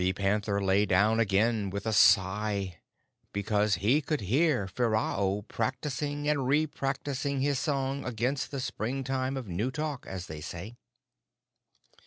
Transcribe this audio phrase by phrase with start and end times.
[0.01, 2.79] The panther lay down again with a sigh,
[3.31, 9.69] because he could hear Ferao practising and repractising his song against the Springtime of New
[9.69, 10.73] Talk, as they say.